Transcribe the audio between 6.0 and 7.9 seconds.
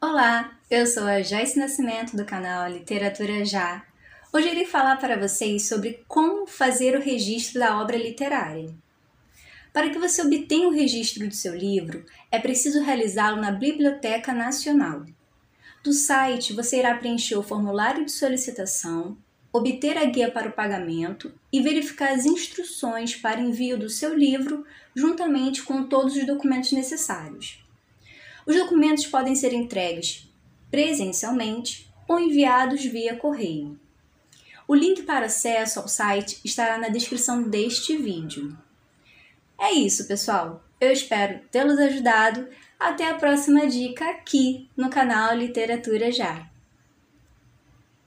como fazer o registro da